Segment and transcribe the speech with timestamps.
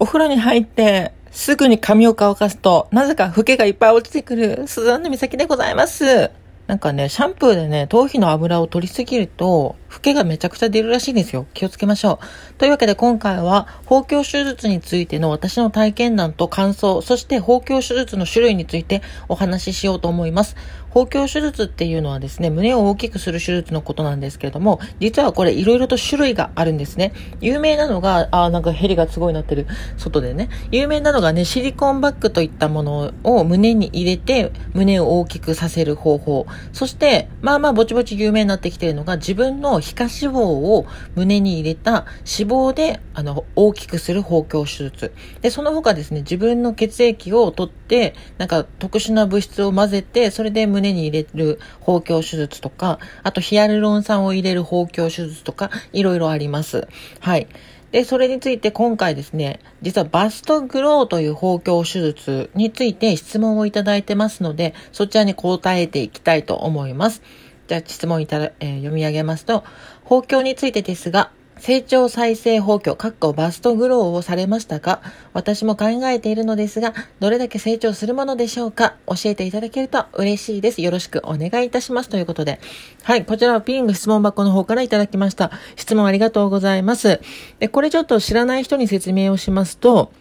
[0.00, 6.30] お風呂に入って、すぐに髪を乾かすと、なぜかフケがいっぱい落ちてくる、スザンヌ美咲でございます。
[6.66, 11.44] なんかね、シャンプーでね、頭皮の油を取りすぎると、フケがめちゃくちゃ出るらしいんですよ。
[11.52, 12.54] 気をつけましょう。
[12.54, 20.56] というわけで今回は、包協手術についての私の体験談と感想、そして包協手術の種類についてお話ししようと思います。
[20.90, 27.12] 包協手術っていうのはですね、胸を大きくする手術のことなんですけれども、実はこれいろいろと種類があるんですね。
[27.40, 30.48] 有名なのが、あ、なんかヘリがすごいなってる、外でね。
[30.72, 36.46] 有名なのがね、シリコンバッグといったものを胸に入れて、胸を大きくさせる方法。
[36.72, 45.12] そして、まあまあぼちぼち有名になってきてるのが、自分の皮下脂肪を胸に入れた脂肪で、あの、大きくする包協手術。
[45.40, 56.88] で、その他ですね、自分の血液を取って、なんか特殊な物質を混ぜて、それで胸に入れる包協手術とか、あとヒアルロン酸を入れる包協手術とか、いろいろあります。
[57.20, 57.46] はい。
[57.92, 67.22] で、それについて今回ですね、実はバストグローという包協手術について質問をいただいてますので、そちらに答えていきたいと思います。
[67.66, 69.64] じゃあ質問いただ、えー読み上げますと、
[70.04, 75.02] 包協についてですが、成長再生包協、かっこバストグローをされましたか？
[75.34, 78.94] 私も考えているのですが、どれだけ成長するものでしょうか？
[79.06, 80.80] 教えていただけると嬉しいです。
[80.80, 82.08] よろしくお願いいたします。
[82.08, 82.60] ということで。
[83.02, 85.50] はい、こちらはピング質問箱の方からいただきました。
[85.76, 87.20] 質問ありがとうございます。
[87.58, 90.12] で、これちょっと知らない人に説明をしますと、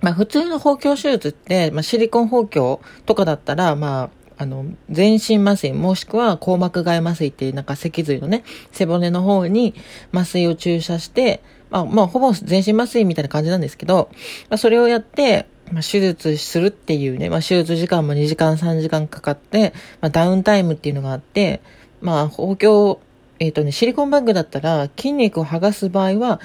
[0.00, 4.10] まあ普通の包協手術って、まあシリコン包協とかだったら、まあ、
[4.40, 9.74] あの、全身麻酔、もしくは硬膜外麻酔っていうなんか脊髄のね、背骨の方に
[10.14, 14.08] 麻酔を注射して、まあ、まあ、ほぼ全身麻酔みたいな感じなんですけど、
[14.48, 21.60] まあ、それをやって、まあ、手術するっていうね、まあ、手術時間も2時間、3時間かかって、まあ、ダウンタイムっていうのがあって、
[22.00, 22.98] まあ、包協、
[23.40, 26.40] えっ、とね、シリコンバッグだったら筋肉を剥がす場合は、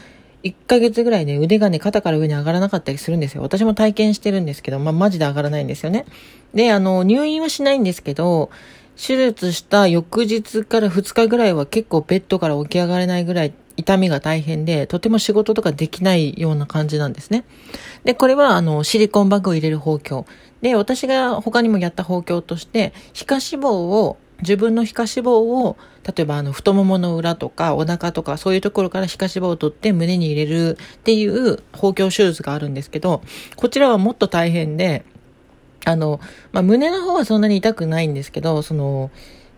[0.46, 3.42] 1ヶ月ぐらいね、腕がね、肩から上に上がらなかったりするんですよ。
[3.42, 6.06] 私も体験してるんですけど、まあ、マジで上がらないんですよね。
[6.54, 8.52] で、あの、入院はしないんですけど、
[8.96, 17.44] 手術した翌日から2日ぐらいは結構ベッドから起き上がれないぐらい痛みが大変で、とても仕事とかできないような感じなんですね。
[18.04, 20.26] で、これはあの、シリコンバッグを入れる包協。
[20.62, 33.22] で、私が他にもやった包協として、皮下脂肪を、自分の皮下脂肪を、例えばあの、太ももの裏とかお腹とかそういうところから皮下脂肪を取って胸に入れるっていう包協手術があるんですけど、
[33.56, 35.06] こちらはもっと大変で、
[35.86, 36.20] あの、
[36.52, 39.12] まあ、胸の方はそんなに痛くないんですけど、その、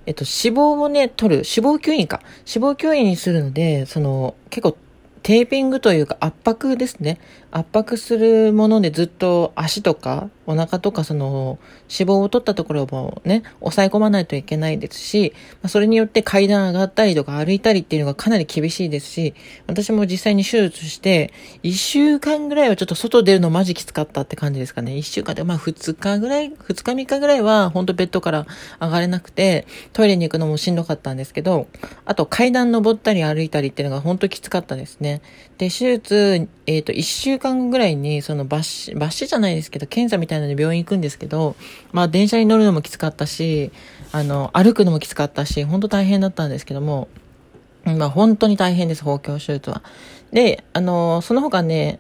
[0.06, 2.22] えっと、脂肪をね、取る、脂肪吸引か。
[2.54, 4.78] 脂肪吸引にするので、その、結構、
[5.24, 7.20] テーピングというか圧迫ですね。
[7.58, 11.60] 圧迫するものでずっと足とかお腹とかその
[11.90, 15.34] 脂肪を取ったところもね、抑え込まないといけないですし、
[15.68, 19.34] それによって階段上がったりとか歩いたりっていうのがかなり厳しいですし、
[19.68, 24.94] 私も実際に手術して、1週間ぐらいはちょっと外出るのマジきつかったって感じですかね。
[24.94, 28.46] 1週間で、まあ2日ぐらい、2日3日ぐらいは本当ベッドから
[28.80, 31.68] 上がれなくて、トイレに行くのもしんどかったんですけど、
[32.06, 35.22] あと階段登ったり歩いたりっていうのが本当きつかったですね。
[35.58, 41.56] で、手術、えっ、ー、と、1週間ぐらいに、その抜歯、抜歯じゃないですけど、検査みたいなので病院行くんですけど、
[41.92, 43.72] まあ電車に乗るのもきつかったし、
[44.12, 47.08] あの、歩くのもきつかったし、本当大変だったんですけども、
[47.86, 49.82] まあ本当に大変です、包協手術は。
[50.32, 52.00] で、あの、その他ね、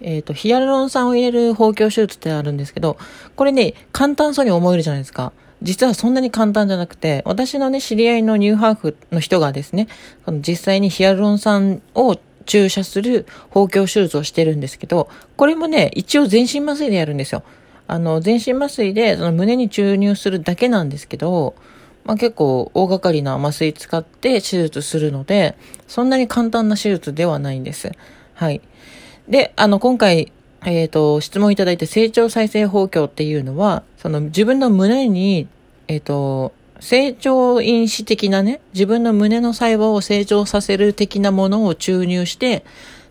[0.00, 2.96] えっ、ー、と、ヒアルロン酸を入れる包協手術ってあるんですけど、
[3.36, 5.32] これね、簡単そうに思えるじゃないですか。
[5.62, 9.86] 実はそんなに簡単じゃなくて、私のね、知り合いのニューハーフの人がですね、
[10.26, 17.42] 実際にヒアルロン酸を注射する包協手術をしてるんですけど、これもね、一応全身麻酔でやるんですよ。
[17.86, 21.54] あの、全身麻酔でその胸に注入するだけなんですけど、
[22.04, 27.92] まあ、結構大掛かりな麻酔使って手術するので、そんなに簡単な手術ではないんです。
[28.34, 28.60] はい。
[29.28, 30.32] で、あの、今回、
[30.64, 35.48] えっ、ー、と、質問いただいて成長再生包協っていうのは、その自分の胸に、
[35.88, 42.64] えっ、ー、と、成長因子的なね、自分の胸の細胞を成長させる的なものを注入して、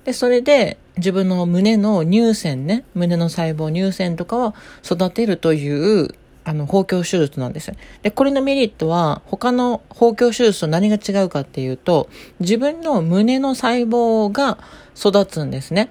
[0.04, 4.54] で、それで自分の胸の乳腺ね、胸の細胞、乳腺とかを
[4.84, 6.10] 育てるという、
[6.44, 7.72] あの、包協手術なんです。
[8.02, 12.10] で、これのメリットは、他の包協手術と何が違うかっていうと、
[12.42, 14.58] 自分の胸の細胞が
[14.98, 15.90] 育つんですね。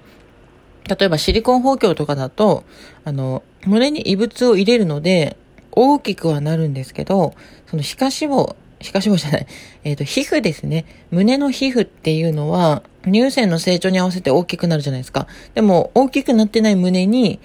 [0.87, 2.63] 例えばシリコン包協とかだと、
[3.05, 5.35] あの、胸に異物を入れるので、
[5.71, 7.33] 大きくはなるんですけど、
[7.67, 9.47] その皮下脂肪、皮下脂肪じゃない、
[9.83, 10.85] えっ、ー、と、皮膚ですね。
[11.11, 15.27] 胸の皮膚っていうのは、乳腺の成長に合わせて大きくなるじゃないですか。
[15.53, 17.39] でも、大きくなってない胸に、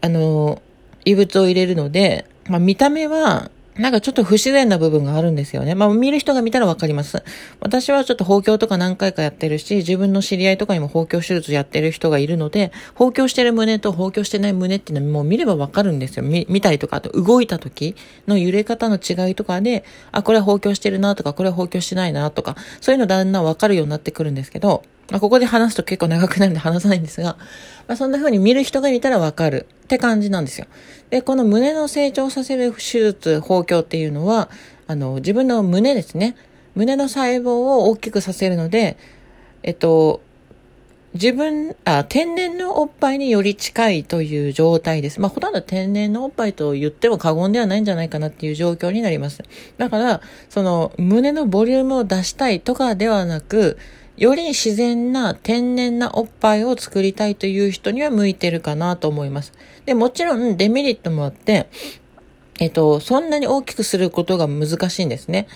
[0.00, 0.62] あの、
[1.04, 5.74] 異物を入れるので、まあ、見た目は、なんかちょっと不自然な部分があるんですよね。
[5.74, 7.22] まあ見る人が見たらわかります。
[7.60, 16.22] 私はちょっと包協とか何回かやってるし、自分の知り合いとかにも包協手術やってる人がいるので、包協してる胸と包協してない胸っていうのはもう見ればわかるんですよ。
[16.22, 17.96] 見見たりとか、あと動いた時
[18.26, 27.36] の揺れ方の違いとかで、あ、これは包協してるなとか、これは包協してないなとか、そういうのだんだんわかるようになってくるんですけど、まあ、ここで話すと結構長くなるんで話さないんですが、
[27.86, 30.66] まあ、そんな風に見る人が見たらわかるって感じなんですよ。
[31.10, 34.50] で、この胸の成長させる手術、包協っていうのは、
[34.86, 36.36] あの、自分の胸ですね。
[36.74, 38.96] 胸の細胞を大きくさせるので、
[39.62, 40.20] えっと、
[41.14, 45.20] 自分、あ、天然のおっぱいにより近いという状態です。
[45.20, 49.42] まあ、ほとんど天然のおっぱいと言っても過言ではないんじゃないかなっていう状況になります。
[49.78, 50.20] だから、
[50.50, 53.78] その、胸のボリュームを出したいとかではなく、
[54.16, 59.52] より自然な天然なおっぱいを作りたいという人には向いてるかなと思います。
[59.84, 61.68] で、もちろんデメリットもあって、
[62.58, 65.46] えっと、そんなに大きくすることが難しいんですね。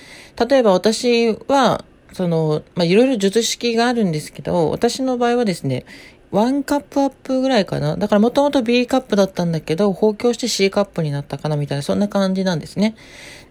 [0.48, 5.86] 例えば私は、その、まあ、いろいろ術式があるんですけど、私の場合はですね、
[6.32, 7.96] 1カップアップぐらいかな。
[7.96, 12.94] だからもともと B カップだったんだけど、放協して C カップになったかなみたいな、そんな感じなんですね。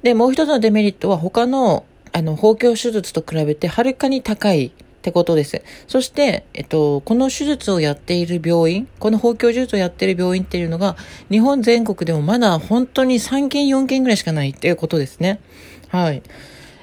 [0.04, 5.62] で、もう一つのデメリットは他の、あの、放協手術と比べてはるかに高いってことです。
[5.88, 10.98] そして、えっと、この手術をやっている病院、この包協手術をやっている病院っていうのが、
[11.32, 15.40] 日本全国でもまだ本当に3件4件ぐらいしかないっていうことですね。
[15.88, 16.22] はい。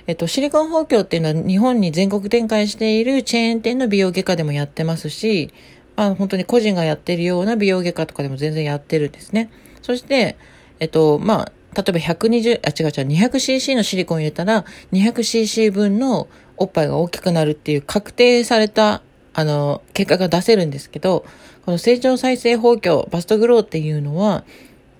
[0.06, 5.52] えっと、シリコン包協っていうのは日本に全国展開しているチェーン店の美容外科でもやってますし、
[5.96, 9.50] まあ本当に個人がやってるような美容外科とかでも全然やってるんですね。
[9.82, 10.36] そして、
[10.78, 19.02] えっと、まあ、例えば120、あ、違う違う、200cc のシリコン入れたら、200cc 分のおっぱいが大きくなるっていう確定された、
[19.34, 21.24] あの、結果が出せるんですけど、
[21.64, 24.44] この成長再生包協、バストグローっていうのは、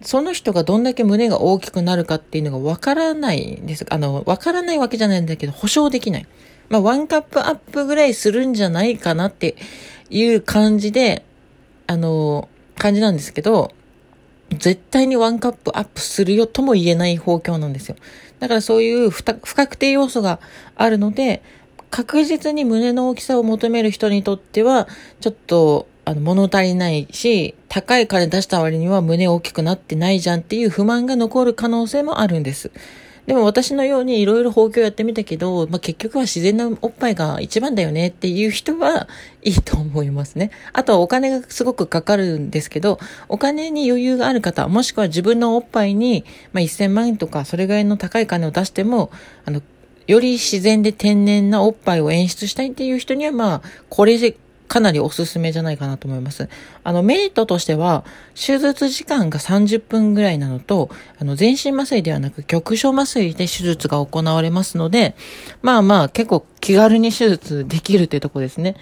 [0.02, 3.86] その人がどんだけ胸が大きくなるかっていうのがわからないんです。
[3.88, 6.26] あの、わからないわけじゃないんだけど、保証できない。
[6.68, 9.56] まあ、ワンカップアップぐらいするんじゃないかなって
[10.10, 11.24] いう感じで、
[11.86, 13.72] あの、感じなんですけど、
[14.56, 17.96] 絶対にワンカップアップするよとも言えない方向なんですよ。
[18.40, 20.40] だからそういう不確定要素が
[20.74, 21.42] あるので、
[21.90, 24.88] 確実に胸の大きさを求める人にとっては、
[25.20, 32.70] ちょっと、あの、物足りないし、高い金出した割には胸大きくなってないじゃんっていう不満が残る可能性もあるんです。
[33.26, 39.08] でも私のようにいろいろ放棄をやってみたけど、まあ、結局は自然なおっぱいが一番だよねっていう人は
[39.42, 40.52] いいと思いますね。
[40.72, 49.10] あとはお金がすごくかかるんですけど、お金に余裕がある方、もしくは自分のおっぱいに、まあ、1000万円とかそれぐらいの高い金を出しても、
[49.44, 49.60] あの、
[50.06, 54.18] より自然で天然なおっぱいを演出したいっていう人には、まあ、これ
[54.68, 56.48] かなりおすすめじゃないかなと思います。
[56.84, 58.04] あの、メリットとしては、
[58.34, 65.14] 手術時間が30分ぐらいなのと、あの、全身麻酔ではなく局所麻酔で手術が行われますので、
[65.62, 68.76] まあまあ結構気軽に手術できるっていうとこですね。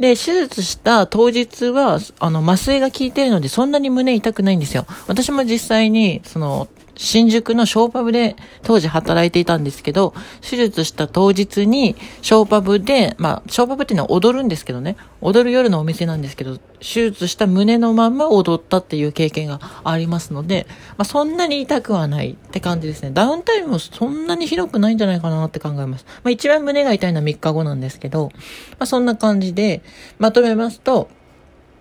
[0.00, 4.86] で、手術した当日は、あの、麻酔が効いてるのでそんなに胸痛くないんですよ。
[5.06, 10.12] 私も実際に、その、新宿のショーパブで当時働いていたんですけど、
[10.42, 20.66] 手術した当日にショーパブで、まあ、ショーパブっていうのは踊るんですけどね、踊る夜のお店なんですけど、手術した胸のまんま踊ったっていう経験がありますので、
[20.96, 23.12] まあ、そんなに痛くはないって感じですね。
[23.12, 26.04] ダウンタイムもそんなに広くないんじゃないかなって考えます。
[26.24, 28.32] まあ、一番胸が痛いのは3日後なんですけど、
[28.72, 29.82] まあ、そんな感じで、
[30.18, 31.08] まとめますと、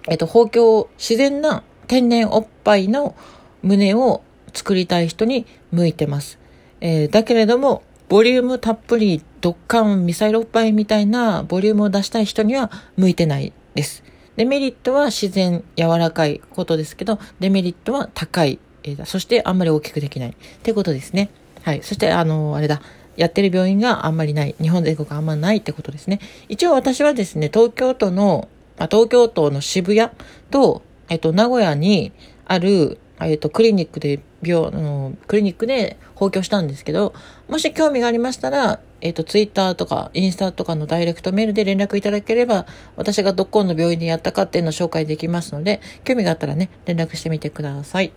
[0.08, 3.16] えっと、包協、自然な天然おっぱいの
[3.64, 4.22] 胸を
[4.58, 6.40] 作りたい人に向いてます。
[6.82, 14.04] えー、だけれども、ボリュームたっぷり、ドッカン、ミサイルおっぱいみたいなボリュームを出したい人には向いてないです。
[14.36, 18.60] デメリットは自然、柔らかいことですけど、デメリットは高い。
[18.84, 20.30] えー、そしてあんまり大きくできない。
[20.30, 20.34] っ
[20.64, 21.30] てことですね。
[21.64, 21.84] はい。
[21.84, 22.82] そして、あのー、あれだ。
[23.18, 24.56] やってる病院があんまりない。
[24.62, 26.20] 日本全国あんまないってことですね。
[26.48, 28.48] 一応私はですね、東京都の、
[28.78, 30.12] あ東京都の渋谷
[30.52, 32.12] と、えっと、名古屋に
[32.46, 37.14] ある、えっと、クリニックで、病、の、クリニックで放棄したんですけど、
[37.48, 42.66] もし興味がありましたら、えっと、ツイッターとか、インスタとかのダイレクトメールで連絡いただければ、
[42.96, 48.12] 私がどこの病院でやったかっていうのを紹介できますので、興味があったらね、連絡してみてください。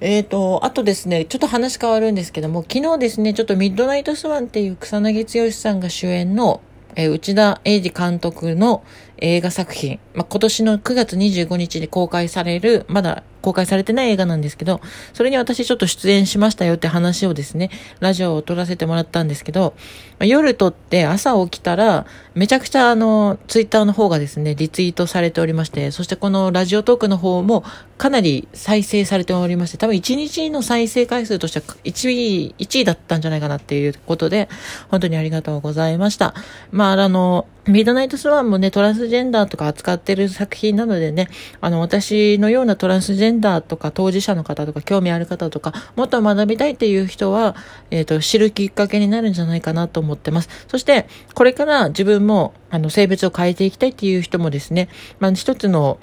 [0.00, 6.60] えっ、ー、と、あとですね、ちょっと話変わるんですけども、昨日ですね、ちょっとミッドナイトスワンっていう草薙剛さんが主演の、
[6.96, 8.82] えー、内田英二監督の
[9.22, 14.80] 映画作品、まあ、今年の9月25日に公開される、まだ公開されてない映画なんですけど、
[15.12, 19.74] それに私ちょっと出演しましたよって話をですね、ラジオを撮らせてもらったんですけど、
[20.18, 27.64] ま夜撮って朝起きたら、めちゃくちゃあの、ツイッターの方がですね、リツイートされておりまして、そしてこのラジオトークの方も
[27.98, 34.48] かなり再生されておりまして、多分1日の再生回数としては1位、1位だったんじゃないかなっていうことで、
[34.90, 36.34] 本当にありがとうございました。
[36.70, 41.28] まあ、あの、ミッドナイトスワンもね、トランスジェンダーとか扱ってる作品なのでね、
[41.60, 47.54] あの、私のようなトランスジェンダーとか当事者の方とか興味ある方とか、もっと学びたいっていう人は、
[47.92, 50.48] えっ、ー、と、知るきっかけになるんじゃないかなと思ってます。
[50.66, 54.88] そして、これから自分も、あの、性別を変えていきたいっていう人もですね、
[55.20, 55.98] まあ、一つの、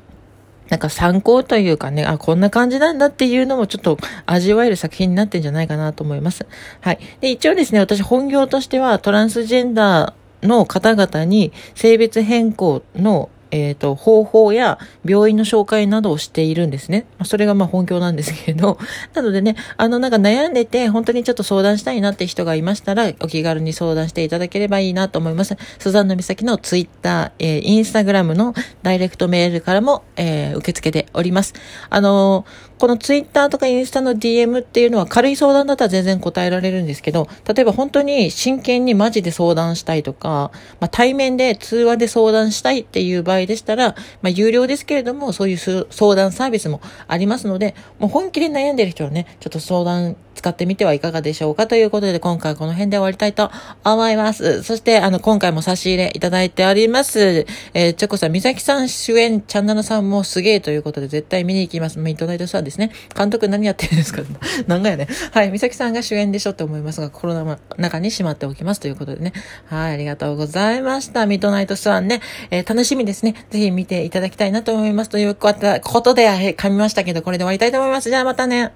[0.70, 6.46] なんか参考というかね、あ、こんな感じなんだっていうのもちょっと味わえる作品になってんじゃないかなと思います。
[6.80, 7.00] はい。
[7.20, 17.06] で、一応ですね、私本業としてはトランスジェンダーの方々に性別変更のえっ、ー、と、方法や病院の紹介などをしているんですね。
[17.24, 18.78] それがまあ本業なんですけれど、
[19.14, 25.58] なのでね、あのなんか悩んでて、本当にちょっと相談したいなって人がいましたら、お気軽に相談していただければいいなと思います。
[25.80, 28.54] スザンヌ美咲のツイッター、えー、インスタグラムの
[28.84, 31.54] ダイレクトメールからも、えー、受け付けております。
[31.90, 53.52] あのーこのツイッターとかインスタの DM っていうのは軽い相談だったら全然答えられるんですけど、例えば本当に真剣にマジで相談したいとか、まあ、対面で通話で相談したいっていう場合でしたら、まあ、有料ですけれども、そういう相談サービスもありますので、もう本気で悩んでる人はね、ちょっと相談使ってみてはいかがでしょうかということで、今回この辺で終わりたいと
[53.84, 54.64] 思います。
[54.64, 57.46] そして、あの、今回も差し入れいただいております。
[57.74, 62.00] えー、チョコさん、みさきさん主演、チャンナナさんもすげえということで、絶対見に行きます。
[62.00, 62.92] ミッドナイトさんですね。
[63.18, 64.22] 監督何やってるんですか？
[64.68, 65.08] 何がやね。
[65.32, 69.34] はい、みさきさんが主演でしょって思いますが、コロナの中にしまっておきますということでね。
[69.66, 71.26] はい、ありがとうございました。
[71.26, 73.36] ミッドナイトスワンね、えー、楽しみですね。
[73.52, 75.10] ぜひ見ていただきたいなと思います。
[75.10, 76.28] ということで、
[76.58, 78.10] 噛みましたけど、これで終わりたいと思います。
[78.10, 78.72] じゃあまたね。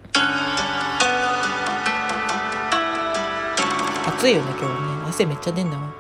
[4.24, 4.70] 暑いよね、今日ね。
[5.10, 5.93] 汗めっちゃ出んだわ。